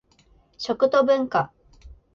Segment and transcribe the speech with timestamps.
[0.57, 1.53] 食と文化